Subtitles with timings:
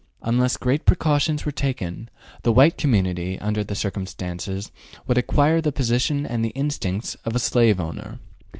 [0.23, 2.09] Unless great precautions were taken
[2.41, 4.71] the white community, under the circumstances,
[5.05, 8.17] would acquire the position and the instincts of a slave owner.